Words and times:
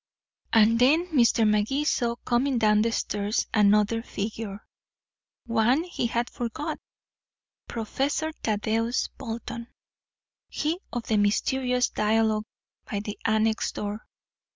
And 0.51 0.79
then 0.79 1.09
Mr. 1.13 1.47
Magee 1.47 1.83
saw 1.83 2.15
coming 2.15 2.57
down 2.57 2.81
the 2.81 2.91
stairs 2.91 3.45
another 3.53 4.01
figure 4.01 4.65
one 5.45 5.83
he 5.83 6.07
had 6.07 6.27
forgot 6.31 6.79
Professor 7.67 8.31
Thaddeus 8.43 9.09
Bolton, 9.19 9.67
he 10.49 10.79
of 10.91 11.03
the 11.05 11.17
mysterious 11.17 11.87
dialogue 11.89 12.45
by 12.89 13.01
the 13.01 13.19
annex 13.25 13.71
door. 13.73 14.07